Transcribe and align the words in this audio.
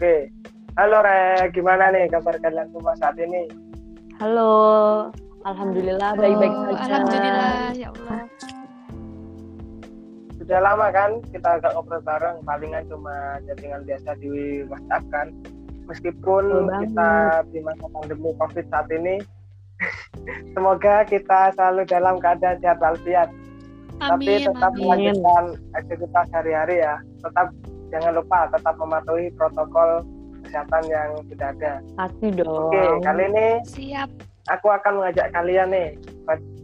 Oke. 0.00 0.32
Halo 0.80 1.04
Re, 1.04 1.52
gimana 1.52 1.92
nih 1.92 2.08
kabar 2.08 2.32
kalian 2.40 2.72
semua 2.72 2.96
saat 2.96 3.20
ini? 3.20 3.44
Halo, 4.16 5.12
Alhamdulillah 5.44 6.16
baik-baik 6.16 6.56
Oh, 6.56 6.72
saja. 6.72 7.04
Alhamdulillah, 7.04 7.52
ya 7.76 7.88
Allah. 7.92 8.24
Sudah 10.40 10.60
lama 10.64 10.88
kan 10.88 11.20
kita 11.28 11.60
agak 11.60 11.76
ngobrol 11.76 12.00
bareng, 12.00 12.40
palingan 12.48 12.88
cuma 12.88 13.12
chattingan 13.44 13.84
biasa 13.84 14.16
di 14.24 14.64
WhatsApp 14.72 15.04
kan. 15.12 15.26
Meskipun 15.84 16.44
kita 16.80 17.10
di 17.52 17.60
masa 17.60 17.84
pandemi 17.92 18.32
COVID 18.40 18.66
saat 18.72 18.88
ini, 18.88 19.20
semoga 20.56 21.04
kita 21.04 21.52
selalu 21.60 21.84
dalam 21.84 22.16
keadaan 22.24 22.56
sehat 22.64 22.80
walafiat. 22.80 23.28
Tapi 24.00 24.48
tetap 24.48 24.72
amin. 24.72 24.80
melanjutkan 24.80 25.44
aktivitas 25.76 26.26
hari-hari 26.32 26.80
ya. 26.88 26.96
Tetap 27.20 27.52
jangan 27.90 28.12
lupa 28.16 28.48
tetap 28.54 28.74
mematuhi 28.78 29.28
protokol 29.34 30.06
kesehatan 30.46 30.82
yang 30.88 31.10
sudah 31.28 31.48
ada. 31.52 31.72
Pasti 31.94 32.26
dong. 32.32 32.72
Oke, 32.72 32.82
kali 33.04 33.22
ini 33.28 33.48
Siap. 33.68 34.08
aku 34.48 34.66
akan 34.72 35.02
mengajak 35.02 35.28
kalian 35.30 35.68
nih, 35.70 35.88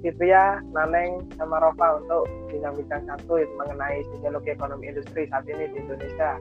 Fitria, 0.00 0.62
Naneng, 0.70 1.26
sama 1.36 1.58
Rova 1.58 1.98
untuk 2.00 2.30
bincang-bincang 2.50 3.02
satu 3.10 3.42
itu 3.42 3.52
mengenai 3.58 4.06
sosiologi 4.14 4.54
ekonomi 4.54 4.90
industri 4.90 5.26
saat 5.28 5.44
ini 5.50 5.66
di 5.70 5.76
Indonesia. 5.82 6.38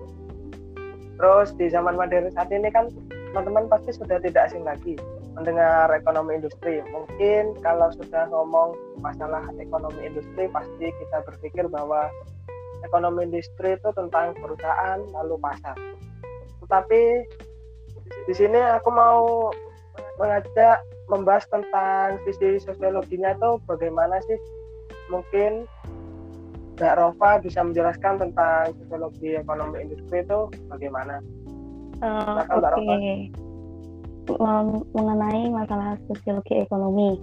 Terus 1.15 1.49
di 1.55 1.71
zaman 1.71 1.95
modern 1.95 2.29
saat 2.35 2.51
ini 2.51 2.67
kan 2.69 2.91
teman-teman 3.31 3.67
pasti 3.71 3.95
sudah 3.95 4.19
tidak 4.19 4.51
asing 4.51 4.63
lagi 4.67 4.99
mendengar 5.35 5.91
ekonomi 5.91 6.39
industri. 6.39 6.79
Mungkin 6.91 7.59
kalau 7.59 7.91
sudah 7.95 8.27
ngomong 8.31 8.75
masalah 9.03 9.43
ekonomi 9.59 10.07
industri 10.07 10.47
pasti 10.51 10.87
kita 10.91 11.17
berpikir 11.27 11.67
bahwa 11.67 12.07
ekonomi 12.83 13.29
industri 13.29 13.77
itu 13.77 13.89
tentang 13.95 14.35
perusahaan 14.35 14.99
lalu 15.15 15.39
pasar. 15.39 15.77
Tetapi 16.65 17.01
di 18.25 18.33
sini 18.33 18.59
aku 18.59 18.89
mau 18.91 19.53
mengajak 20.19 20.81
membahas 21.07 21.45
tentang 21.47 22.17
sisi 22.25 22.57
sosiologinya 22.59 23.37
itu 23.37 23.61
bagaimana 23.69 24.17
sih 24.25 24.39
mungkin 25.13 25.69
Mbak 26.75 26.95
Rova 26.99 27.39
bisa 27.39 27.63
menjelaskan 27.63 28.19
tentang 28.19 28.75
sosiologi 28.83 29.39
ekonomi 29.39 29.79
industri 29.79 30.27
itu 30.27 30.51
bagaimana? 30.67 31.23
Mbak 32.03 32.47
Oke. 32.83 33.15
Mem- 34.41 34.85
Mengenai 34.91 35.53
masalah 35.53 35.95
sosiologi 36.09 36.65
ekonomi, 36.65 37.15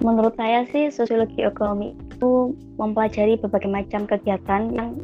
menurut 0.00 0.32
saya 0.38 0.62
sih 0.70 0.88
sosiologi 0.88 1.42
ekonomi 1.42 1.92
mempelajari 2.76 3.40
berbagai 3.40 3.70
macam 3.70 4.04
kegiatan 4.04 4.70
yang 4.76 5.00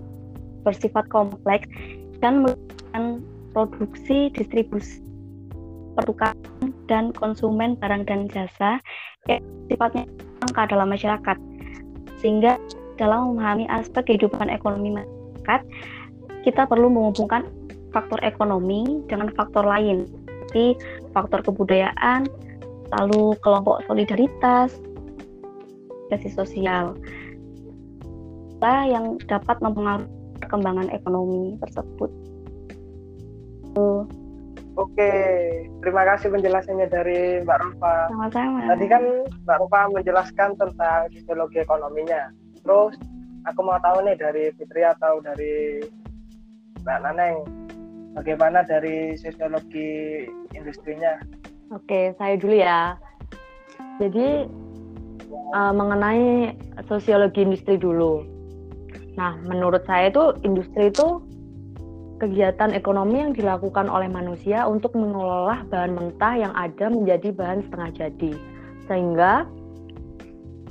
bersifat 0.62 1.08
kompleks 1.10 1.66
dan 2.22 2.46
melibatkan 2.46 3.24
produksi, 3.50 4.30
distribusi, 4.30 5.02
pertukaran, 5.98 6.36
dan 6.86 7.10
konsumen 7.16 7.74
barang 7.80 8.06
dan 8.06 8.30
jasa 8.30 8.78
yang 9.26 9.42
sifatnya 9.66 10.06
langka 10.44 10.62
dalam 10.70 10.88
masyarakat. 10.92 11.36
Sehingga 12.22 12.60
dalam 13.00 13.34
memahami 13.34 13.66
aspek 13.66 14.14
kehidupan 14.14 14.46
ekonomi 14.46 15.02
masyarakat, 15.02 15.60
kita 16.46 16.66
perlu 16.70 16.86
menghubungkan 16.90 17.46
faktor 17.90 18.18
ekonomi 18.22 19.02
dengan 19.10 19.30
faktor 19.34 19.66
lain, 19.66 20.06
seperti 20.26 20.78
faktor 21.16 21.42
kebudayaan, 21.44 22.30
lalu 23.00 23.36
kelompok 23.40 23.82
solidaritas, 23.88 24.76
sosial, 26.36 26.92
lah 28.62 28.86
yang 28.86 29.18
dapat 29.26 29.58
mempengaruhi 29.58 30.06
perkembangan 30.38 30.88
ekonomi 30.94 31.58
tersebut. 31.62 32.10
Oke, 34.72 35.12
terima 35.84 36.02
kasih 36.08 36.32
penjelasannya 36.32 36.88
dari 36.88 37.44
Mbak 37.44 37.58
Rova. 37.60 38.08
Sama-sama. 38.08 38.64
Tadi 38.72 38.86
kan 38.88 39.04
Mbak 39.44 39.58
Rova 39.60 39.80
menjelaskan 39.92 40.56
tentang 40.56 41.12
sosiologi 41.12 41.60
ekonominya. 41.60 42.32
Terus 42.64 42.96
aku 43.44 43.60
mau 43.60 43.76
tahu 43.84 44.00
nih 44.08 44.16
dari 44.16 44.48
Fitri 44.56 44.80
atau 44.80 45.20
dari 45.20 45.84
Mbak 46.82 46.98
Naneng, 47.04 47.36
bagaimana 48.16 48.64
dari 48.64 49.12
sosiologi 49.20 50.24
industrinya? 50.56 51.20
Oke, 51.68 52.16
saya 52.16 52.40
dulu 52.40 52.56
ya. 52.56 52.96
Jadi 54.00 54.48
eh, 55.30 55.72
mengenai 55.76 56.56
sosiologi 56.88 57.44
industri 57.44 57.76
dulu. 57.76 58.31
Nah, 59.16 59.36
menurut 59.44 59.84
saya 59.84 60.08
itu 60.08 60.32
industri 60.44 60.88
itu 60.88 61.20
kegiatan 62.22 62.70
ekonomi 62.70 63.18
yang 63.18 63.34
dilakukan 63.34 63.90
oleh 63.90 64.06
manusia 64.06 64.62
untuk 64.64 64.94
mengelola 64.94 65.66
bahan 65.68 65.98
mentah 65.98 66.34
yang 66.38 66.54
ada 66.54 66.86
menjadi 66.86 67.34
bahan 67.34 67.66
setengah 67.66 67.90
jadi. 67.98 68.32
Sehingga 68.86 69.32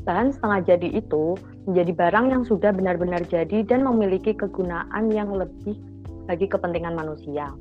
bahan 0.07 0.31
setengah 0.31 0.59
jadi 0.63 0.87
itu 0.95 1.35
menjadi 1.69 1.91
barang 1.93 2.25
yang 2.31 2.43
sudah 2.47 2.71
benar-benar 2.73 3.21
jadi 3.27 3.61
dan 3.67 3.85
memiliki 3.85 4.33
kegunaan 4.33 5.13
yang 5.13 5.29
lebih 5.29 5.77
bagi 6.25 6.47
kepentingan 6.49 6.95
manusia. 6.97 7.51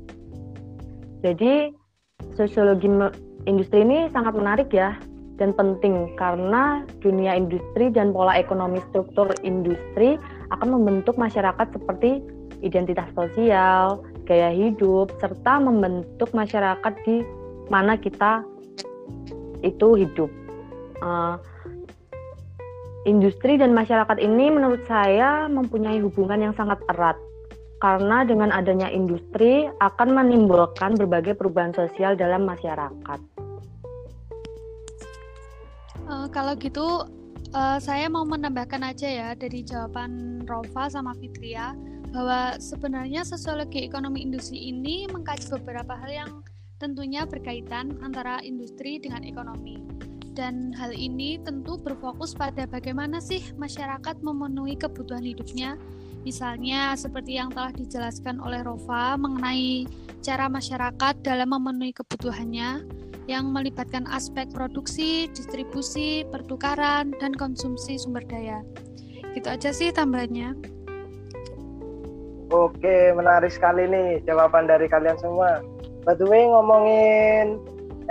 Jadi 1.21 1.69
sosiologi 2.33 2.89
industri 3.45 3.85
ini 3.85 4.09
sangat 4.09 4.33
menarik 4.33 4.71
ya 4.73 4.97
dan 5.37 5.53
penting 5.53 6.13
karena 6.17 6.85
dunia 7.01 7.37
industri 7.37 7.89
dan 7.89 8.13
pola 8.13 8.37
ekonomi 8.37 8.81
struktur 8.89 9.29
industri 9.45 10.17
akan 10.51 10.79
membentuk 10.79 11.15
masyarakat 11.15 11.67
seperti 11.71 12.21
identitas 12.61 13.09
sosial, 13.17 14.03
gaya 14.27 14.53
hidup, 14.53 15.09
serta 15.17 15.57
membentuk 15.57 16.29
masyarakat 16.31 16.93
di 17.07 17.25
mana 17.71 17.97
kita 17.97 18.45
itu 19.65 19.97
hidup. 19.97 20.29
Eh, 21.01 21.35
industri 23.09 23.57
dan 23.57 23.73
masyarakat 23.73 24.17
ini 24.21 24.53
menurut 24.53 24.85
saya 24.85 25.49
mempunyai 25.49 25.97
hubungan 26.05 26.51
yang 26.51 26.53
sangat 26.53 26.77
erat 26.93 27.17
karena 27.81 28.21
dengan 28.21 28.53
adanya 28.53 28.93
industri 28.93 29.65
akan 29.81 30.13
menimbulkan 30.13 30.93
berbagai 30.93 31.33
perubahan 31.33 31.73
sosial 31.73 32.13
dalam 32.13 32.45
masyarakat. 32.45 33.19
Eh, 36.11 36.27
kalau 36.29 36.53
gitu, 36.61 37.09
eh, 37.51 37.79
saya 37.79 38.07
mau 38.07 38.23
menambahkan 38.23 38.81
aja 38.83 39.07
ya 39.07 39.29
dari 39.35 39.63
jawaban 39.63 40.43
Rova 40.47 40.87
sama 40.87 41.15
Fitria 41.19 41.75
bahwa 42.11 42.59
sebenarnya 42.59 43.23
sosiologi 43.23 43.87
ekonomi 43.87 44.23
industri 44.23 44.71
ini 44.71 45.07
mengkaji 45.07 45.47
beberapa 45.59 45.95
hal 45.95 46.11
yang 46.11 46.31
tentunya 46.81 47.23
berkaitan 47.23 47.95
antara 48.03 48.43
industri 48.43 48.99
dengan 48.99 49.23
ekonomi. 49.23 49.79
Dan 50.31 50.71
hal 50.73 50.95
ini 50.95 51.37
tentu 51.43 51.75
berfokus 51.75 52.31
pada 52.31 52.63
bagaimana 52.63 53.19
sih 53.19 53.51
masyarakat 53.59 54.23
memenuhi 54.23 54.79
kebutuhan 54.79 55.23
hidupnya. 55.23 55.75
Misalnya 56.23 56.95
seperti 56.95 57.35
yang 57.35 57.51
telah 57.51 57.75
dijelaskan 57.75 58.39
oleh 58.39 58.63
Rova 58.63 59.19
mengenai 59.19 59.85
cara 60.23 60.47
masyarakat 60.47 61.19
dalam 61.25 61.51
memenuhi 61.51 61.91
kebutuhannya 61.91 62.85
yang 63.29 63.53
melibatkan 63.53 64.07
aspek 64.09 64.49
produksi, 64.49 65.29
distribusi, 65.29 66.25
pertukaran, 66.29 67.13
dan 67.21 67.35
konsumsi 67.37 67.97
sumber 68.01 68.25
daya. 68.25 68.65
Gitu 69.37 69.47
aja 69.47 69.69
sih 69.69 69.93
tambahannya. 69.93 70.57
Oke, 72.51 73.15
menarik 73.15 73.53
sekali 73.53 73.87
nih 73.87 74.19
jawaban 74.27 74.67
dari 74.67 74.91
kalian 74.91 75.15
semua. 75.21 75.63
By 76.03 76.19
the 76.19 76.27
way, 76.27 76.43
ngomongin 76.49 77.61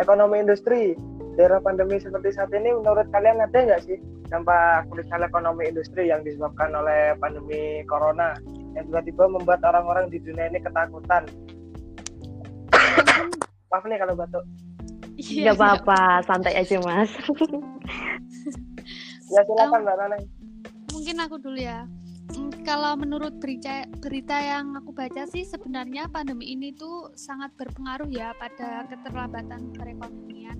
ekonomi 0.00 0.40
industri, 0.40 0.96
di 1.36 1.40
era 1.40 1.60
pandemi 1.60 2.00
seperti 2.00 2.32
saat 2.32 2.48
ini, 2.56 2.72
menurut 2.72 3.04
kalian 3.12 3.44
ada 3.44 3.52
nggak 3.52 3.84
sih 3.84 4.00
dampak 4.32 4.88
krusial 4.88 5.26
ekonomi 5.26 5.68
industri 5.68 6.08
yang 6.08 6.24
disebabkan 6.24 6.72
oleh 6.72 7.18
pandemi 7.18 7.84
corona 7.84 8.38
yang 8.78 8.86
tiba-tiba 8.88 9.28
membuat 9.28 9.60
orang-orang 9.66 10.08
di 10.08 10.22
dunia 10.22 10.48
ini 10.48 10.62
ketakutan? 10.62 11.28
Maaf 13.70 13.84
nih 13.84 13.98
kalau 14.00 14.14
batuk. 14.16 14.44
Iya, 15.20 15.52
Gak 15.52 15.56
apa-apa, 15.60 16.24
santai 16.24 16.54
aja 16.56 16.80
mas. 16.80 17.10
Ya 19.30 19.46
silakan 19.46 19.86
Mbak 19.86 19.94
Naneng. 19.94 20.24
Mungkin 20.90 21.16
aku 21.22 21.38
dulu 21.38 21.58
ya. 21.62 21.86
Hmm, 22.34 22.50
Kalau 22.66 22.98
menurut 22.98 23.38
berita, 23.38 23.86
berita 24.02 24.34
yang 24.42 24.74
aku 24.74 24.90
baca 24.90 25.22
sih 25.30 25.46
sebenarnya 25.46 26.10
pandemi 26.10 26.50
ini 26.50 26.74
tuh 26.74 27.14
sangat 27.14 27.54
berpengaruh 27.54 28.10
ya 28.10 28.34
pada 28.42 28.90
keterlambatan 28.90 29.70
perekonomian. 29.74 30.58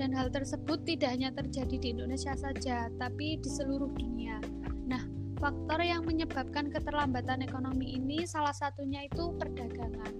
Dan 0.00 0.16
hal 0.16 0.32
tersebut 0.32 0.88
tidak 0.88 1.12
hanya 1.16 1.28
terjadi 1.36 1.76
di 1.76 1.88
Indonesia 1.92 2.32
saja, 2.32 2.88
tapi 2.96 3.36
di 3.44 3.50
seluruh 3.50 3.92
dunia. 3.92 4.40
Nah, 4.88 5.04
faktor 5.36 5.84
yang 5.84 6.08
menyebabkan 6.08 6.72
keterlambatan 6.72 7.44
ekonomi 7.44 7.98
ini 7.98 8.24
salah 8.24 8.56
satunya 8.56 9.04
itu 9.04 9.36
perdagangan. 9.36 10.12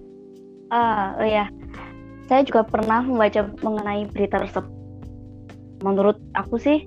Ah, 0.69 1.17
oh 1.17 1.25
ya. 1.25 1.49
Saya 2.29 2.45
juga 2.45 2.61
pernah 2.61 3.01
membaca 3.01 3.49
mengenai 3.65 4.05
berita 4.13 4.37
tersebut. 4.37 4.69
Menurut 5.81 6.21
aku 6.37 6.61
sih, 6.61 6.85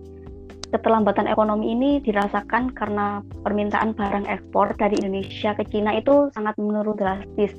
keterlambatan 0.71 1.27
ekonomi 1.27 1.75
ini 1.75 1.99
dirasakan 1.99 2.71
karena 2.79 3.27
permintaan 3.43 3.93
barang 3.99 4.31
ekspor 4.31 4.71
dari 4.79 4.94
Indonesia 5.03 5.53
ke 5.59 5.67
Cina 5.67 5.99
itu 5.99 6.31
sangat 6.33 6.55
menurun 6.62 6.94
drastis. 6.94 7.53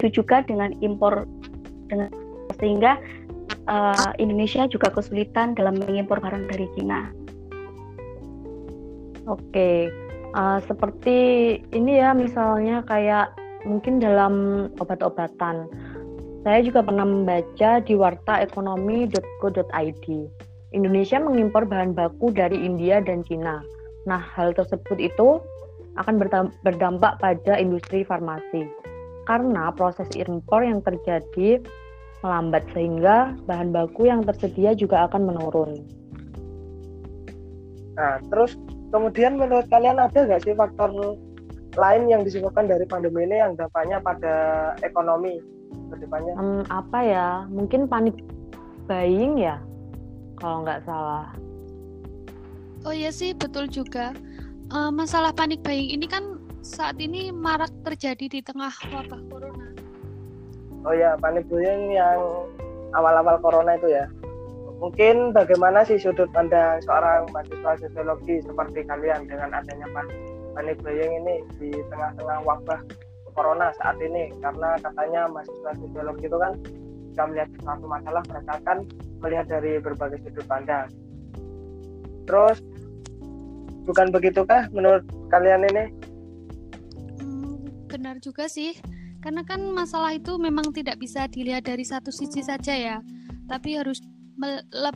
begitu 0.00 0.24
juga 0.24 0.40
dengan 0.48 0.72
impor 0.80 1.28
dengan 1.92 2.08
sehingga 2.56 2.96
uh, 3.68 4.16
Indonesia 4.16 4.64
juga 4.64 4.88
kesulitan 4.88 5.52
dalam 5.52 5.76
mengimpor 5.76 6.24
barang 6.24 6.48
dari 6.48 6.64
Cina. 6.72 7.12
Oke, 9.28 9.92
uh, 10.32 10.58
seperti 10.64 11.18
ini 11.76 12.00
ya 12.00 12.16
misalnya 12.16 12.80
kayak 12.88 13.36
mungkin 13.68 14.00
dalam 14.00 14.66
obat-obatan. 14.80 15.68
Saya 16.40 16.64
juga 16.64 16.80
pernah 16.80 17.04
membaca 17.04 17.84
di 17.84 17.92
wartaekonomi.co.id. 17.92 20.06
Indonesia 20.72 21.20
mengimpor 21.20 21.68
bahan 21.68 21.92
baku 21.92 22.32
dari 22.32 22.64
India 22.64 23.04
dan 23.04 23.20
Cina. 23.28 23.60
Nah, 24.08 24.16
hal 24.16 24.56
tersebut 24.56 24.96
itu 24.96 25.36
akan 26.00 26.16
berdampak 26.64 27.20
pada 27.20 27.60
industri 27.60 28.08
farmasi 28.08 28.64
karena 29.28 29.68
proses 29.76 30.08
impor 30.16 30.64
yang 30.64 30.80
terjadi 30.80 31.60
melambat 32.24 32.64
sehingga 32.72 33.36
bahan 33.44 33.68
baku 33.68 34.08
yang 34.08 34.24
tersedia 34.24 34.72
juga 34.72 35.12
akan 35.12 35.28
menurun. 35.28 35.76
Nah, 38.00 38.16
terus 38.32 38.56
kemudian 38.88 39.36
menurut 39.36 39.68
kalian 39.68 40.00
ada 40.00 40.24
nggak 40.24 40.48
sih 40.48 40.56
faktor 40.56 41.20
lain 41.76 42.08
yang 42.08 42.24
disebabkan 42.24 42.64
dari 42.64 42.88
pandemi 42.88 43.28
ini 43.28 43.44
yang 43.44 43.60
dampaknya 43.60 44.00
pada 44.00 44.72
ekonomi 44.80 45.59
ke 45.70 45.96
depannya? 46.02 46.32
Hmm, 46.36 46.62
apa 46.68 46.98
ya? 47.02 47.28
Mungkin 47.50 47.86
panik 47.86 48.16
buying 48.90 49.38
ya, 49.38 49.62
kalau 50.38 50.66
nggak 50.66 50.82
salah. 50.84 51.30
Oh 52.82 52.94
iya 52.96 53.12
sih, 53.12 53.36
betul 53.36 53.68
juga. 53.68 54.16
Uh, 54.70 54.88
masalah 54.88 55.34
panik 55.34 55.60
buying 55.66 55.90
ini 55.90 56.06
kan 56.06 56.40
saat 56.60 57.00
ini 57.00 57.32
marak 57.32 57.72
terjadi 57.88 58.28
di 58.28 58.40
tengah 58.44 58.72
wabah 58.92 59.20
corona 59.32 59.66
oh 60.84 60.92
ya 60.92 61.16
panik 61.16 61.48
buying 61.48 61.96
yang 61.96 62.20
awal-awal 62.92 63.40
corona 63.40 63.80
itu 63.80 63.88
ya 63.88 64.04
mungkin 64.80 65.32
bagaimana 65.32 65.84
sih 65.84 65.96
sudut 65.96 66.28
pandang 66.32 66.80
seorang 66.84 67.28
mahasiswa 67.32 67.80
sosiologi 67.80 68.44
seperti 68.44 68.84
kalian 68.84 69.24
dengan 69.28 69.56
adanya 69.56 69.88
panik 70.52 70.76
buying 70.84 71.12
ini 71.24 71.40
di 71.56 71.72
tengah-tengah 71.88 72.44
wabah 72.44 72.80
corona 73.32 73.72
saat 73.78 73.96
ini 74.02 74.34
karena 74.42 74.76
katanya 74.80 75.30
mahasiswa 75.30 75.72
sosiologi 75.78 76.24
itu 76.26 76.38
kan 76.38 76.52
jika 77.10 77.22
melihat 77.26 77.48
suatu 77.62 77.86
masalah 77.90 78.22
mereka 78.30 78.52
akan 78.62 78.78
melihat 79.20 79.46
dari 79.50 79.72
berbagai 79.82 80.18
sudut 80.24 80.46
pandang 80.46 80.86
terus 82.24 82.58
bukan 83.88 84.12
begitukah 84.14 84.70
menurut 84.70 85.02
kalian 85.32 85.66
ini 85.66 85.84
hmm, 87.18 87.90
benar 87.90 88.16
juga 88.22 88.46
sih 88.46 88.78
karena 89.20 89.44
kan 89.44 89.60
masalah 89.76 90.16
itu 90.16 90.40
memang 90.40 90.72
tidak 90.72 90.96
bisa 90.96 91.28
dilihat 91.28 91.68
dari 91.68 91.84
satu 91.84 92.08
sisi 92.08 92.40
saja 92.40 92.72
ya, 92.72 92.96
tapi 93.44 93.76
harus 93.76 94.00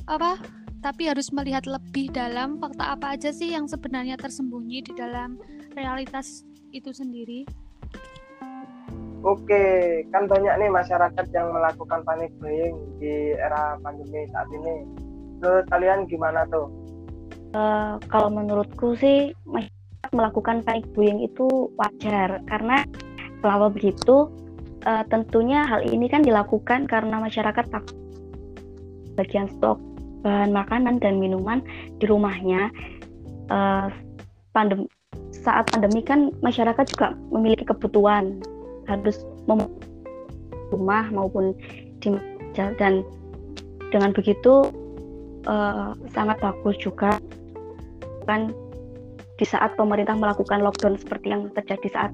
apa? 0.08 0.40
Tapi 0.80 1.08
harus 1.08 1.32
melihat 1.32 1.64
lebih 1.64 2.12
dalam 2.12 2.60
fakta 2.60 2.96
apa 2.96 3.16
aja 3.16 3.32
sih 3.32 3.52
yang 3.52 3.68
sebenarnya 3.68 4.20
tersembunyi 4.20 4.84
di 4.84 4.92
dalam 4.96 5.40
realitas 5.76 6.44
itu 6.72 6.92
sendiri. 6.92 7.44
Oke, 9.24 10.04
kan 10.12 10.28
banyak 10.28 10.52
nih 10.60 10.68
masyarakat 10.68 11.26
yang 11.32 11.48
melakukan 11.48 12.04
panic 12.04 12.28
buying 12.44 12.76
di 13.00 13.32
era 13.32 13.80
pandemi 13.80 14.28
saat 14.28 14.48
ini. 14.52 14.84
Menurut 15.40 15.64
kalian 15.72 16.04
gimana 16.04 16.44
tuh? 16.52 16.68
Uh, 17.56 17.96
kalau 18.12 18.28
menurutku 18.28 18.92
sih 19.00 19.32
masyarakat 19.48 20.12
melakukan 20.12 20.60
panic 20.60 20.84
buying 20.92 21.24
itu 21.24 21.72
wajar 21.80 22.44
karena 22.44 22.84
selama 23.40 23.72
begitu 23.72 24.28
uh, 24.84 25.04
tentunya 25.08 25.64
hal 25.64 25.80
ini 25.80 26.04
kan 26.04 26.20
dilakukan 26.20 26.84
karena 26.84 27.16
masyarakat 27.16 27.64
takut 27.72 27.96
bagian 29.16 29.48
stok 29.56 29.80
bahan 30.20 30.52
makanan 30.52 31.00
dan 31.00 31.16
minuman 31.16 31.64
di 31.96 32.04
rumahnya 32.04 32.68
uh, 33.48 33.88
pandem 34.52 34.84
saat 35.32 35.68
pandemi 35.72 36.00
kan 36.00 36.32
masyarakat 36.40 36.84
juga 36.92 37.12
memiliki 37.32 37.64
kebutuhan 37.68 38.40
harus 38.88 39.24
mem 39.48 39.68
rumah 40.72 41.06
maupun 41.12 41.54
di 42.00 42.16
dan 42.54 43.04
dengan 43.90 44.10
begitu 44.10 44.70
uh, 45.46 45.94
sangat 46.10 46.40
bagus 46.42 46.76
juga 46.82 47.18
kan 48.26 48.50
di 49.34 49.44
saat 49.46 49.74
pemerintah 49.74 50.14
melakukan 50.14 50.62
lockdown 50.62 50.98
seperti 50.98 51.34
yang 51.34 51.50
terjadi 51.54 51.88
saat 51.90 52.12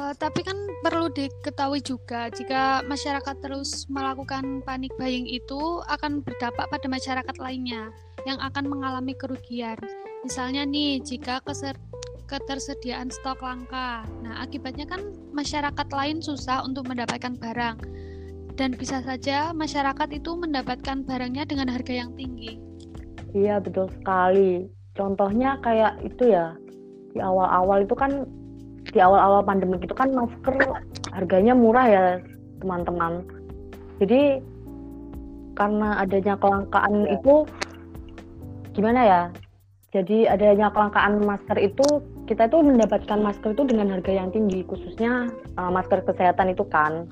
Uh, 0.00 0.16
tapi 0.16 0.40
kan 0.40 0.56
perlu 0.80 1.12
diketahui 1.12 1.84
juga 1.84 2.32
jika 2.32 2.80
masyarakat 2.88 3.36
terus 3.44 3.84
melakukan 3.92 4.64
panik 4.64 4.88
buying 4.96 5.28
itu 5.28 5.84
akan 5.92 6.24
berdampak 6.24 6.72
pada 6.72 6.86
masyarakat 6.88 7.36
lainnya 7.36 7.92
yang 8.24 8.40
akan 8.40 8.64
mengalami 8.64 9.12
kerugian. 9.12 9.76
Misalnya 10.24 10.64
nih, 10.64 11.04
jika 11.04 11.44
keser 11.44 11.76
ketersediaan 12.30 13.10
stok 13.10 13.42
langka. 13.42 14.06
Nah, 14.22 14.46
akibatnya 14.46 14.86
kan 14.86 15.02
masyarakat 15.34 15.88
lain 15.90 16.22
susah 16.22 16.62
untuk 16.62 16.86
mendapatkan 16.86 17.34
barang. 17.34 17.76
Dan 18.54 18.78
bisa 18.78 19.02
saja 19.02 19.50
masyarakat 19.50 20.08
itu 20.14 20.38
mendapatkan 20.38 21.02
barangnya 21.02 21.50
dengan 21.50 21.66
harga 21.66 22.06
yang 22.06 22.14
tinggi. 22.14 22.62
Iya, 23.34 23.58
betul 23.58 23.90
sekali. 23.98 24.70
Contohnya 24.94 25.58
kayak 25.58 25.98
itu 26.06 26.30
ya. 26.30 26.54
Di 27.10 27.18
awal-awal 27.18 27.82
itu 27.82 27.98
kan 27.98 28.22
di 28.88 28.98
awal-awal 28.98 29.44
pandemi 29.44 29.76
itu 29.76 29.92
kan 29.92 30.10
masker 30.16 30.56
harganya 31.12 31.52
murah 31.52 31.86
ya 31.86 32.04
teman-teman 32.64 33.22
jadi 34.00 34.40
karena 35.54 36.00
adanya 36.00 36.34
kelangkaan 36.40 37.04
ya. 37.04 37.20
itu 37.20 37.34
gimana 38.72 39.00
ya 39.04 39.22
jadi 39.92 40.32
adanya 40.32 40.72
kelangkaan 40.72 41.20
masker 41.22 41.58
itu 41.60 41.86
kita 42.30 42.46
itu 42.46 42.62
mendapatkan 42.62 43.18
masker 43.18 43.58
itu 43.58 43.66
dengan 43.66 43.90
harga 43.90 44.14
yang 44.14 44.30
tinggi 44.30 44.62
khususnya 44.62 45.34
uh, 45.58 45.66
masker 45.66 45.98
kesehatan 46.06 46.54
itu 46.54 46.62
kan. 46.70 47.10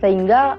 Sehingga 0.00 0.56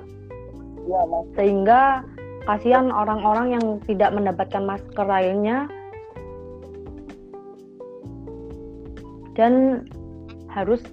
ya 0.85 1.01
sehingga 1.33 2.05
kasihan 2.45 2.93
orang-orang 2.93 3.57
yang 3.57 3.65
tidak 3.89 4.13
mendapatkan 4.13 4.61
masker 4.61 5.01
lainnya. 5.09 5.65
Dan 9.33 9.85
harus 10.53 10.85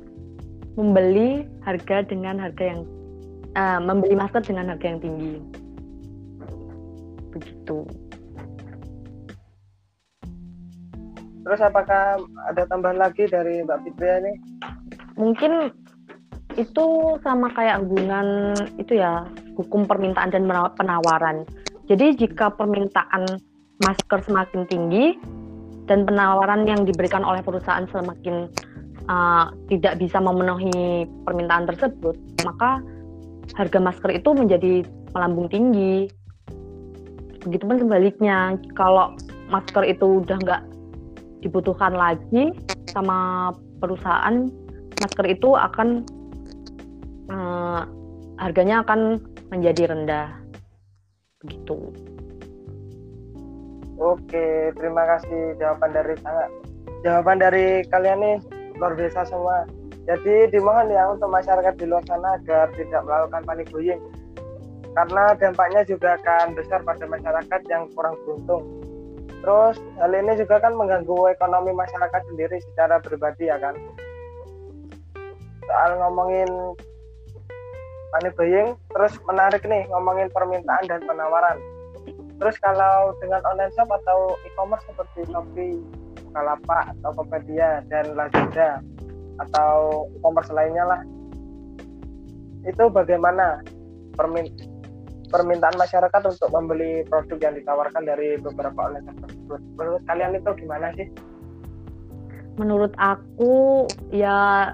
membeli 0.81 1.45
harga 1.61 2.09
dengan 2.09 2.40
harga 2.40 2.64
yang 2.73 2.81
uh, 3.52 3.85
membeli 3.85 4.16
masker 4.16 4.40
dengan 4.49 4.73
harga 4.73 4.97
yang 4.97 5.00
tinggi. 5.04 5.35
Begitu 7.37 7.85
terus 11.45 11.61
apakah 11.61 12.19
ada 12.49 12.63
tambahan 12.67 12.99
lagi 12.99 13.29
dari 13.29 13.63
Mbak 13.63 13.79
Fitria 13.85 14.25
ini 14.25 14.33
mungkin 15.15 15.71
itu 16.55 16.87
sama 17.23 17.51
kayak 17.53 17.83
hubungan 17.85 18.55
itu 18.81 18.99
ya 18.99 19.27
hukum 19.55 19.87
permintaan 19.87 20.33
dan 20.33 20.49
penawaran 20.49 21.45
jadi 21.85 22.17
jika 22.17 22.49
permintaan 22.57 23.29
masker 23.85 24.25
semakin 24.25 24.65
tinggi 24.71 25.19
dan 25.85 26.09
penawaran 26.09 26.65
yang 26.65 26.89
diberikan 26.89 27.21
oleh 27.21 27.45
perusahaan 27.45 27.85
semakin 27.93 28.49
uh, 29.09 29.53
tidak 29.69 30.01
bisa 30.01 30.17
memenuhi 30.21 31.05
permintaan 31.29 31.69
tersebut, 31.69 32.17
maka 32.45 32.81
harga 33.57 33.79
masker 33.81 34.11
itu 34.17 34.33
menjadi 34.33 34.73
melambung 35.13 35.49
tinggi. 35.53 36.09
Begitupun 37.45 37.85
sebaliknya, 37.85 38.57
kalau 38.73 39.13
masker 39.53 39.85
itu 39.85 40.25
udah 40.25 40.41
nggak 40.41 40.63
dibutuhkan 41.45 41.93
lagi 41.93 42.57
sama 42.89 43.53
perusahaan, 43.79 44.49
masker 45.05 45.27
itu 45.29 45.53
akan 45.53 46.03
uh, 47.29 47.85
harganya 48.41 48.81
akan 48.81 49.21
menjadi 49.53 49.93
rendah. 49.93 50.33
Begitu. 51.45 51.93
Oke, 54.01 54.75
terima 54.75 55.07
kasih 55.07 55.55
jawaban 55.61 55.95
dari 55.95 56.15
sangat 56.19 56.49
jawaban 57.07 57.39
dari 57.39 57.85
kalian 57.93 58.19
nih 58.19 58.37
luar 58.81 58.97
biasa 58.99 59.29
semua. 59.29 59.69
Jadi 60.05 60.53
dimohon 60.53 60.93
ya 60.93 61.09
untuk 61.09 61.31
masyarakat 61.33 61.81
di 61.81 61.87
luar 61.89 62.05
sana 62.05 62.37
agar 62.37 62.69
tidak 62.77 63.01
melakukan 63.07 63.43
panik 63.47 63.69
buying 63.73 64.03
karena 64.95 65.35
dampaknya 65.41 65.83
juga 65.89 66.15
akan 66.21 66.55
besar 66.55 66.81
pada 66.87 67.05
masyarakat 67.09 67.61
yang 67.67 67.89
kurang 67.97 68.15
beruntung. 68.23 68.84
Terus 69.45 69.77
hal 70.01 70.13
ini 70.17 70.33
juga 70.41 70.57
kan 70.57 70.73
mengganggu 70.73 71.37
ekonomi 71.37 71.77
masyarakat 71.77 72.23
sendiri 72.33 72.57
secara 72.73 72.97
pribadi 73.05 73.53
ya 73.53 73.61
kan. 73.61 73.77
Soal 75.69 76.01
ngomongin 76.01 76.49
panik 78.17 78.33
buying, 78.41 78.73
terus 78.97 79.13
menarik 79.29 79.61
nih 79.69 79.85
ngomongin 79.93 80.33
permintaan 80.33 80.89
dan 80.89 81.05
penawaran 81.05 81.61
Terus 82.39 82.57
kalau 82.59 83.15
dengan 83.23 83.41
online 83.47 83.73
shop 83.79 83.89
atau 83.89 84.35
e-commerce 84.43 84.83
seperti 84.91 85.23
Shopee, 85.31 85.79
Bukalapak, 86.29 86.93
Tokopedia, 87.01 87.87
dan 87.87 88.19
Lazada, 88.19 88.83
atau 89.39 90.07
e-commerce 90.19 90.51
lainnya 90.51 90.85
lah 90.87 91.01
itu 92.65 92.89
bagaimana 92.89 93.61
permin 94.17 94.49
permintaan 95.28 95.76
masyarakat 95.76 96.23
untuk 96.26 96.49
membeli 96.52 97.04
produk 97.09 97.38
yang 97.50 97.54
ditawarkan 97.57 98.02
dari 98.04 98.37
beberapa 98.40 98.76
online 98.90 99.09
tersebut. 99.09 99.61
Menurut 99.76 100.02
kalian 100.09 100.33
itu 100.37 100.50
gimana 100.61 100.87
sih? 100.97 101.09
Menurut 102.54 102.93
aku 103.00 103.85
ya 104.14 104.71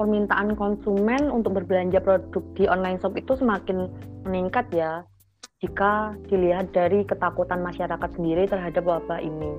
permintaan 0.00 0.56
konsumen 0.56 1.28
untuk 1.28 1.60
berbelanja 1.60 2.00
produk 2.00 2.44
di 2.56 2.64
online 2.64 2.98
shop 2.98 3.14
itu 3.18 3.36
semakin 3.36 3.92
meningkat 4.24 4.66
ya. 4.72 5.04
Jika 5.62 6.18
dilihat 6.26 6.74
dari 6.74 7.06
ketakutan 7.06 7.62
masyarakat 7.62 8.10
sendiri 8.18 8.50
terhadap 8.50 8.82
wabah 8.82 9.22
ini. 9.22 9.54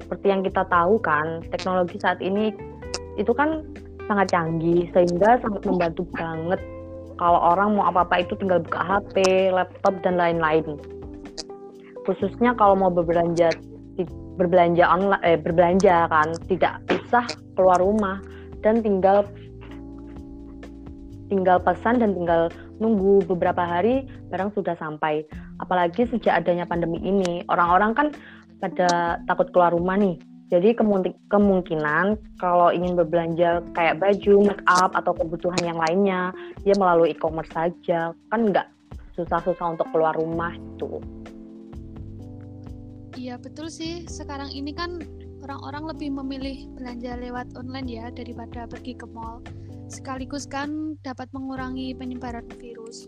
Seperti 0.00 0.26
yang 0.32 0.40
kita 0.40 0.64
tahu 0.72 0.96
kan, 1.04 1.44
teknologi 1.52 2.00
saat 2.00 2.16
ini 2.24 2.48
itu 3.20 3.34
kan 3.36 3.60
sangat 4.08 4.32
canggih 4.32 4.88
sehingga 4.96 5.36
sangat 5.44 5.62
membantu 5.68 6.08
banget 6.16 6.56
kalau 7.18 7.38
orang 7.52 7.74
mau 7.74 7.90
apa-apa 7.90 8.22
itu 8.22 8.38
tinggal 8.38 8.62
buka 8.62 8.78
HP, 8.78 9.50
laptop 9.50 9.98
dan 10.06 10.14
lain-lain. 10.16 10.78
Khususnya 12.06 12.54
kalau 12.56 12.78
mau 12.78 12.88
berbelanja 12.88 13.52
berbelanja 14.38 14.86
online 14.86 15.22
eh, 15.26 15.34
berbelanja 15.34 16.06
kan 16.06 16.30
tidak 16.46 16.78
usah 16.94 17.26
keluar 17.58 17.82
rumah 17.82 18.22
dan 18.62 18.80
tinggal 18.86 19.26
tinggal 21.28 21.60
pesan 21.60 22.00
dan 22.00 22.14
tinggal 22.14 22.48
nunggu 22.78 23.26
beberapa 23.28 23.60
hari 23.60 24.06
barang 24.30 24.54
sudah 24.54 24.78
sampai. 24.78 25.26
Apalagi 25.58 26.06
sejak 26.08 26.46
adanya 26.46 26.64
pandemi 26.64 27.02
ini, 27.02 27.42
orang-orang 27.50 27.92
kan 27.92 28.08
pada 28.62 29.20
takut 29.26 29.50
keluar 29.50 29.74
rumah 29.74 29.98
nih. 29.98 30.16
Jadi 30.48 30.72
kemungkinan 31.28 32.16
kalau 32.40 32.72
ingin 32.72 32.96
berbelanja 32.96 33.60
kayak 33.76 34.00
baju, 34.00 34.48
make 34.48 34.64
up 34.64 34.96
atau 34.96 35.12
kebutuhan 35.12 35.60
yang 35.60 35.76
lainnya, 35.76 36.32
dia 36.64 36.72
melalui 36.80 37.12
e-commerce 37.12 37.52
saja. 37.52 38.16
Kan 38.32 38.48
nggak 38.48 38.64
susah-susah 39.12 39.76
untuk 39.76 39.84
keluar 39.92 40.16
rumah 40.16 40.56
itu. 40.56 41.04
Iya 43.12 43.36
betul 43.36 43.68
sih. 43.68 44.08
Sekarang 44.08 44.48
ini 44.48 44.72
kan 44.72 45.04
orang-orang 45.44 45.92
lebih 45.92 46.16
memilih 46.16 46.70
belanja 46.80 47.20
lewat 47.20 47.52
online 47.60 47.88
ya 47.88 48.06
daripada 48.08 48.64
pergi 48.64 48.96
ke 48.96 49.04
mall. 49.04 49.44
Sekaligus 49.92 50.48
kan 50.48 50.96
dapat 51.04 51.28
mengurangi 51.36 51.92
penyebaran 51.92 52.48
virus. 52.56 53.04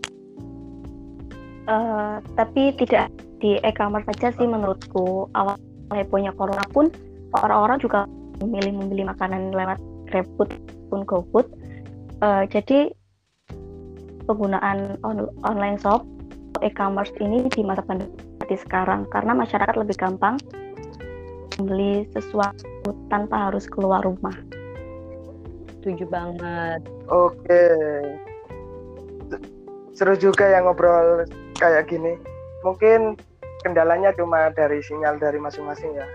Uh, 1.65 2.21
tapi 2.37 2.73
tidak 2.77 3.09
di 3.41 3.57
e-commerce 3.65 4.05
saja 4.13 4.29
sih 4.37 4.45
menurutku. 4.45 5.25
Awal 5.33 5.57
hebohnya 5.89 6.33
corona 6.37 6.65
pun 6.69 6.89
orang-orang 7.39 7.79
juga 7.79 8.07
memilih 8.43 8.75
membeli 8.75 9.03
makanan 9.07 9.55
lewat 9.55 9.79
GrabFood 10.11 10.51
pun 10.91 11.01
GoFood. 11.07 11.47
Uh, 12.21 12.43
jadi 12.51 12.93
penggunaan 14.29 15.01
on 15.01 15.31
online 15.47 15.79
shop 15.81 16.05
e-commerce 16.61 17.09
ini 17.17 17.49
di 17.49 17.65
masa 17.65 17.81
pandemi 17.81 18.13
seperti 18.37 18.67
sekarang 18.67 19.09
karena 19.09 19.33
masyarakat 19.33 19.75
lebih 19.79 19.95
gampang 19.97 20.37
membeli 21.57 22.05
sesuatu 22.13 22.93
tanpa 23.09 23.49
harus 23.49 23.65
keluar 23.69 24.05
rumah. 24.05 24.33
Setuju 25.81 26.05
banget. 26.09 26.81
Oke. 27.09 27.65
Seru 29.97 30.13
juga 30.17 30.45
yang 30.49 30.69
ngobrol 30.69 31.25
kayak 31.57 31.89
gini. 31.89 32.17
Mungkin 32.61 33.17
kendalanya 33.65 34.13
cuma 34.13 34.53
dari 34.53 34.81
sinyal 34.81 35.17
dari 35.17 35.41
masing-masing 35.41 35.97
ya. 35.97 36.07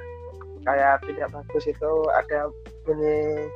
Kayak 0.67 1.07
tidak 1.07 1.31
bagus 1.31 1.65
itu 1.71 1.93
ada 2.11 2.51
bunyi 2.83 3.47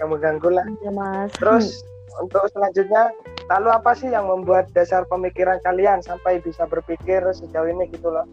yang 0.00 0.08
mengganggu 0.08 0.48
lah. 0.48 0.66
Ya, 0.80 0.90
Mas. 0.90 1.30
Terus 1.36 1.84
untuk 2.20 2.48
selanjutnya 2.52 3.12
lalu 3.52 3.68
apa 3.70 3.92
sih 3.94 4.10
yang 4.10 4.26
membuat 4.26 4.70
dasar 4.74 5.06
pemikiran 5.06 5.62
kalian 5.62 6.02
sampai 6.02 6.42
bisa 6.42 6.66
berpikir 6.66 7.22
sejauh 7.22 7.68
ini 7.70 7.86
gitu 7.94 8.10
loh 8.10 8.26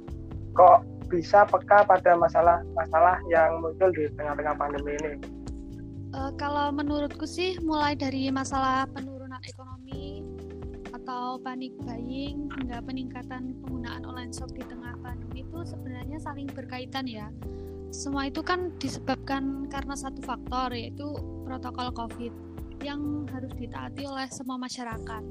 kok 0.57 0.85
bisa 1.09 1.45
peka 1.45 1.85
pada 1.85 2.17
masalah-masalah 2.17 3.21
yang 3.29 3.61
muncul 3.61 3.93
di 3.93 4.09
tengah-tengah 4.17 4.55
pandemi 4.57 4.97
ini 4.97 5.13
uh, 6.17 6.33
kalau 6.41 6.73
menurutku 6.73 7.29
sih 7.29 7.61
mulai 7.61 7.93
dari 7.93 8.33
masalah 8.33 8.89
penurunan 8.89 9.41
ekonomi 9.45 10.25
atau 10.93 11.37
panik 11.41 11.73
buying 11.85 12.49
hingga 12.57 12.81
peningkatan 12.81 13.53
penggunaan 13.61 14.01
online 14.07 14.33
shop 14.33 14.49
di 14.57 14.65
tengah 14.65 14.97
pandemi 15.05 15.45
itu 15.45 15.59
sebenarnya 15.61 16.17
saling 16.21 16.49
berkaitan 16.49 17.05
ya 17.05 17.29
semua 17.93 18.25
itu 18.25 18.41
kan 18.41 18.73
disebabkan 18.81 19.69
karena 19.69 19.93
satu 19.93 20.17
faktor 20.25 20.73
yaitu 20.73 21.13
protokol 21.45 21.93
COVID 21.93 22.33
yang 22.81 23.29
harus 23.29 23.53
ditaati 23.53 24.09
oleh 24.09 24.25
semua 24.33 24.57
masyarakat. 24.57 25.23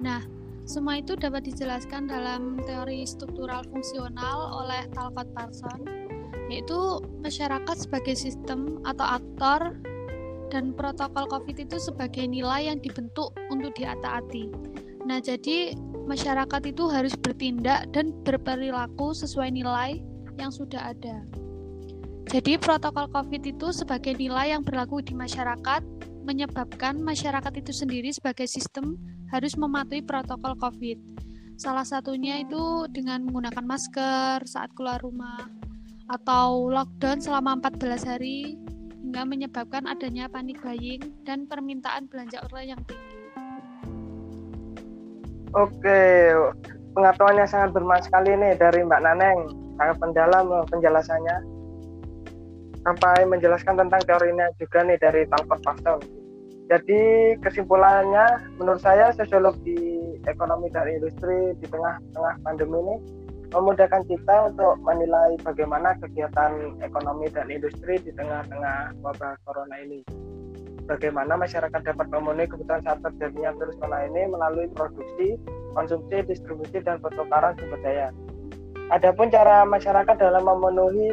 Nah, 0.00 0.24
semua 0.64 0.98
itu 0.98 1.12
dapat 1.12 1.44
dijelaskan 1.44 2.08
dalam 2.08 2.56
teori 2.64 3.04
struktural 3.04 3.62
fungsional 3.68 4.64
oleh 4.64 4.88
Talcott 4.96 5.28
Parson, 5.36 5.84
yaitu 6.48 7.04
masyarakat 7.20 7.76
sebagai 7.76 8.16
sistem 8.16 8.80
atau 8.88 9.20
aktor 9.20 9.76
dan 10.48 10.72
protokol 10.72 11.28
COVID 11.28 11.68
itu 11.68 11.76
sebagai 11.76 12.24
nilai 12.24 12.72
yang 12.72 12.80
dibentuk 12.80 13.36
untuk 13.52 13.76
diataati. 13.76 14.48
Nah, 15.04 15.20
jadi 15.20 15.76
masyarakat 16.08 16.64
itu 16.64 16.88
harus 16.88 17.12
bertindak 17.12 17.92
dan 17.92 18.16
berperilaku 18.24 19.12
sesuai 19.12 19.52
nilai 19.52 20.00
yang 20.40 20.48
sudah 20.48 20.96
ada. 20.96 21.43
Jadi 22.24 22.56
protokol 22.56 23.12
COVID 23.12 23.42
itu 23.44 23.68
sebagai 23.68 24.16
nilai 24.16 24.56
yang 24.56 24.64
berlaku 24.64 25.04
di 25.04 25.12
masyarakat 25.12 25.84
menyebabkan 26.24 26.96
masyarakat 27.04 27.52
itu 27.60 27.72
sendiri 27.84 28.08
sebagai 28.08 28.48
sistem 28.48 28.96
harus 29.28 29.52
mematuhi 29.60 30.00
protokol 30.00 30.56
COVID. 30.56 30.96
Salah 31.60 31.84
satunya 31.84 32.40
itu 32.42 32.88
dengan 32.90 33.28
menggunakan 33.28 33.62
masker 33.62 34.42
saat 34.48 34.72
keluar 34.72 34.98
rumah 35.04 35.46
atau 36.08 36.72
lockdown 36.72 37.20
selama 37.20 37.60
14 37.60 38.08
hari 38.08 38.56
hingga 39.04 39.22
menyebabkan 39.28 39.84
adanya 39.86 40.26
panik 40.26 40.58
buying 40.64 41.04
dan 41.28 41.44
permintaan 41.44 42.08
belanja 42.08 42.40
online 42.50 42.68
yang 42.74 42.82
tinggi. 42.88 43.16
Oke, 45.54 46.34
pengetahuannya 46.98 47.46
sangat 47.46 47.70
bermanfaat 47.70 48.10
sekali 48.10 48.34
nih 48.34 48.58
dari 48.58 48.82
Mbak 48.82 49.00
Naneng, 49.06 49.38
sangat 49.78 49.96
mendalam 50.02 50.66
penjelasannya 50.66 51.53
sampai 52.84 53.24
menjelaskan 53.24 53.80
tentang 53.80 54.00
teorinya 54.04 54.46
juga 54.60 54.84
nih 54.84 55.00
dari 55.00 55.24
Talcott 55.32 55.60
Pastel. 55.64 55.98
Jadi 56.68 57.00
kesimpulannya 57.44 58.56
menurut 58.56 58.80
saya 58.80 59.12
sosiologi 59.12 60.16
ekonomi 60.24 60.72
dan 60.72 60.88
industri 60.88 61.52
di 61.60 61.66
tengah-tengah 61.68 62.40
pandemi 62.40 62.80
ini 62.80 62.96
memudahkan 63.52 64.02
kita 64.08 64.50
untuk 64.50 64.80
menilai 64.80 65.36
bagaimana 65.44 65.92
kegiatan 66.00 66.80
ekonomi 66.80 67.28
dan 67.28 67.52
industri 67.52 68.00
di 68.00 68.10
tengah-tengah 68.16 68.96
wabah 69.04 69.36
corona 69.44 69.76
ini. 69.84 70.00
Bagaimana 70.84 71.36
masyarakat 71.40 71.80
dapat 71.80 72.06
memenuhi 72.12 72.44
kebutuhan 72.48 72.84
saat 72.84 73.00
terjadinya 73.00 73.56
virus 73.56 73.76
corona 73.80 74.04
ini 74.04 74.28
melalui 74.28 74.68
produksi, 74.72 75.40
konsumsi, 75.72 76.24
distribusi, 76.28 76.80
dan 76.84 77.00
pertukaran 77.00 77.56
sumber 77.56 77.80
daya. 77.80 78.08
Adapun 78.92 79.32
cara 79.32 79.64
masyarakat 79.64 80.16
dalam 80.20 80.44
memenuhi 80.44 81.08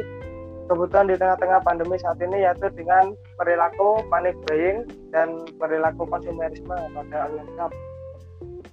kebutuhan 0.72 1.04
di 1.04 1.20
tengah-tengah 1.20 1.60
pandemi 1.60 2.00
saat 2.00 2.16
ini 2.24 2.48
yaitu 2.48 2.72
dengan 2.72 3.12
perilaku 3.36 4.00
panic 4.08 4.32
buying 4.48 4.88
dan 5.12 5.44
perilaku 5.60 6.08
konsumerisme 6.08 6.72
pada 6.72 7.28
online 7.28 7.52
shop 7.60 7.72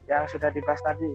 yang 0.07 0.23
sudah 0.31 0.47
dibahas 0.55 0.79
tadi. 0.79 1.11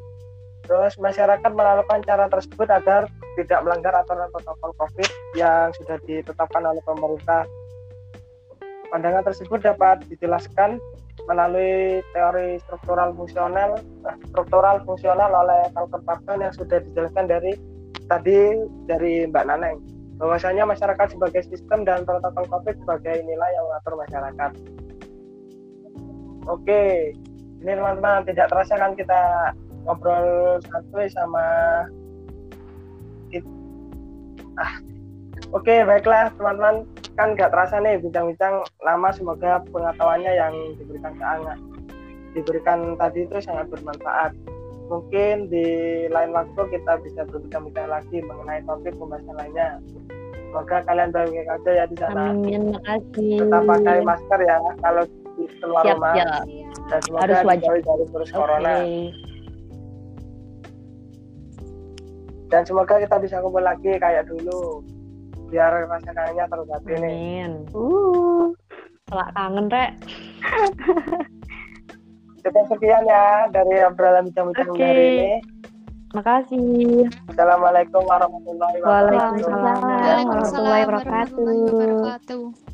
Terus 0.64 0.96
masyarakat 1.00 1.50
melakukan 1.52 2.04
cara 2.04 2.28
tersebut 2.28 2.68
agar 2.68 3.08
tidak 3.40 3.60
melanggar 3.64 3.96
aturan 3.96 4.28
protokol 4.28 4.72
COVID 4.76 5.10
yang 5.36 5.72
sudah 5.80 5.96
ditetapkan 6.04 6.62
oleh 6.64 6.80
pemerintah. 6.84 7.48
Pandangan 8.92 9.24
tersebut 9.26 9.64
dapat 9.64 10.04
dijelaskan 10.08 10.78
melalui 11.24 12.04
teori 12.12 12.60
struktural 12.68 13.16
fungsional 13.16 13.80
eh, 13.80 14.16
struktural 14.28 14.84
fungsional 14.84 15.32
oleh 15.32 15.72
Talcott 15.72 16.04
Parton 16.04 16.44
yang 16.44 16.52
sudah 16.52 16.78
dijelaskan 16.84 17.26
dari 17.26 17.52
tadi 18.06 18.60
dari 18.84 19.24
Mbak 19.24 19.44
Naneng 19.48 19.93
bahwasanya 20.18 20.64
masyarakat 20.64 21.14
sebagai 21.14 21.42
sistem 21.46 21.82
dan 21.82 22.06
protokol 22.06 22.46
COVID 22.46 22.74
sebagai 22.82 23.22
nilai 23.26 23.50
yang 23.54 23.64
mengatur 23.66 23.94
masyarakat. 23.98 24.50
Oke, 26.44 26.82
ini 27.64 27.72
teman-teman 27.72 28.28
tidak 28.28 28.46
terasa 28.52 28.76
kan 28.76 28.92
kita 28.94 29.20
ngobrol 29.84 30.60
santuy 30.68 31.06
sama 31.10 31.46
ah. 34.60 34.74
Oke 35.50 35.82
baiklah 35.82 36.30
teman-teman. 36.38 36.86
Kan 37.14 37.38
nggak 37.38 37.54
terasa 37.54 37.78
nih 37.78 38.02
bincang-bincang. 38.02 38.66
Lama 38.82 39.08
semoga 39.14 39.62
pengetahuannya 39.70 40.32
yang 40.34 40.54
diberikan 40.78 41.14
sangat 41.18 41.58
diberikan 42.34 42.98
tadi 42.98 43.24
itu 43.24 43.38
sangat 43.38 43.70
bermanfaat 43.70 44.34
mungkin 44.84 45.48
di 45.48 45.66
lain 46.08 46.30
waktu 46.30 46.60
kita 46.70 46.92
bisa 47.00 47.20
berbincang-bincang 47.24 47.88
lagi 47.88 48.18
mengenai 48.20 48.60
topik 48.64 48.92
pembahasan 48.94 49.34
lainnya 49.34 49.68
semoga 50.52 50.76
kalian 50.84 51.10
baik-baik 51.10 51.48
aja 51.50 51.70
ya 51.72 51.84
di 51.88 51.96
sana 51.98 52.30
Amin, 52.30 52.62
makasih. 52.70 53.38
tetap 53.42 53.62
pakai 53.64 53.98
masker 54.04 54.40
ya 54.44 54.56
kalau 54.78 55.02
di 55.34 55.44
keluar 55.58 55.82
Siap, 55.82 55.96
rumah 55.98 56.12
siap. 56.14 56.42
dan 56.86 57.00
semoga 57.02 57.22
Harus 57.24 57.38
wajib. 57.42 57.66
dari 57.66 57.80
virus 57.82 58.30
Oke. 58.30 58.36
corona 58.36 58.74
dan 62.52 62.62
semoga 62.62 62.94
kita 63.02 63.16
bisa 63.18 63.36
kumpul 63.42 63.64
lagi 63.64 63.90
kayak 63.98 64.28
dulu 64.30 64.84
biar 65.50 65.90
rasa 65.90 66.10
kangennya 66.12 66.44
terobati 66.46 66.92
nih 66.98 67.10
Amin. 67.48 67.52
Uh. 67.74 68.52
Selak 69.04 69.30
kangen, 69.36 69.68
Rek. 69.68 69.90
cukup 72.44 72.64
sekian 72.76 73.02
ya 73.08 73.48
dari 73.50 73.80
obrolan 73.88 74.28
bincang-bincang 74.28 74.68
Oke. 74.70 74.84
hari 74.84 75.04
ini 75.16 75.32
Makasih. 76.14 77.10
Assalamualaikum 77.26 78.06
warahmatullahi 78.06 78.78
wabarakatuh 78.86 79.50
Waalaikumsalam. 79.50 80.86
Warahmatullahi 80.86 81.60
wabarakatuh. 81.66 82.73